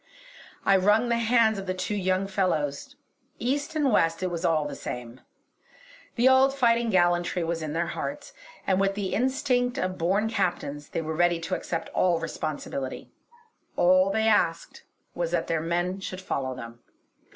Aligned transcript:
I 0.65 0.77
wrung 0.77 1.09
the 1.09 1.19
hands 1.19 1.59
of 1.59 1.67
the 1.67 1.75
two 1.75 1.93
young 1.93 2.25
fellows. 2.25 2.95
East 3.37 3.75
and 3.75 3.91
West, 3.91 4.23
it 4.23 4.31
was 4.31 4.43
all 4.43 4.65
the 4.67 4.75
same! 4.75 5.21
The 6.15 6.27
old 6.27 6.55
fighting 6.55 6.89
gallantry 6.89 7.43
was 7.43 7.61
in 7.61 7.73
their 7.73 7.85
hearts; 7.85 8.33
and 8.65 8.79
with 8.79 8.95
the 8.95 9.13
instinct 9.13 9.77
of 9.77 9.99
born 9.99 10.27
Captains 10.27 10.89
they 10.89 11.03
were 11.03 11.13
ready 11.15 11.39
to 11.41 11.53
accept 11.53 11.89
all 11.89 12.17
responsibility. 12.19 13.11
All 13.75 14.09
they 14.09 14.27
asked 14.27 14.81
was 15.13 15.29
that 15.29 15.45
their 15.45 15.61
men 15.61 15.99
should 15.99 16.19
follow 16.21 16.55
them. 16.55 16.79